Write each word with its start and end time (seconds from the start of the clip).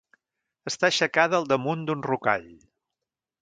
Està 0.71 0.87
aixecada 0.89 1.37
al 1.41 1.45
damunt 1.51 1.85
d'un 1.91 2.03
rocall. 2.09 2.49